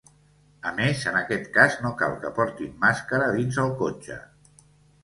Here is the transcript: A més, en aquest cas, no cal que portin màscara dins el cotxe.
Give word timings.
A 0.69 0.71
més, 0.79 1.03
en 1.11 1.19
aquest 1.19 1.45
cas, 1.59 1.75
no 1.85 1.91
cal 2.01 2.17
que 2.25 2.33
portin 2.41 2.75
màscara 2.87 3.33
dins 3.39 3.63
el 3.67 3.75
cotxe. 3.85 4.21